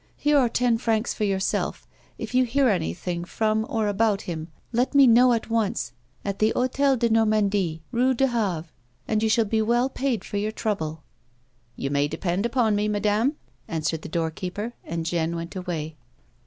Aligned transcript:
Here 0.17 0.35
are 0.39 0.49
ten 0.49 0.79
francs 0.79 1.13
fi 1.13 1.25
r 1.25 1.27
your 1.27 1.39
self. 1.39 1.85
If 2.17 2.33
you 2.33 2.43
hear 2.43 2.69
anything 2.69 3.23
from 3.23 3.67
or 3.69 3.87
about 3.87 4.23
him, 4.23 4.47
let 4.71 4.95
me 4.95 5.05
know 5.05 5.31
at 5.31 5.51
once 5.51 5.91
at 6.25 6.39
the 6.39 6.51
H6tel 6.55 6.97
de 6.97 7.09
Normandie, 7.11 7.83
Paio 7.93 8.17
du 8.17 8.25
Havre, 8.25 8.65
and 9.07 9.21
you 9.21 9.29
shall 9.29 9.45
be 9.45 9.61
well 9.61 9.89
paid 9.91 10.23
for 10.25 10.37
your 10.37 10.51
trouble." 10.51 10.87
A 10.87 10.89
WOMAN'S 10.89 11.77
LIFE. 11.77 11.83
237 11.83 11.83
"You 11.83 11.91
may 11.91 12.07
depend 12.07 12.45
upon 12.47 12.75
me, 12.75 12.87
madame," 12.87 13.35
answered 13.67 14.01
the 14.01 14.09
doorkeeper; 14.09 14.73
and 14.83 15.05
Jeanne 15.05 15.35
went 15.35 15.55
away. 15.55 15.97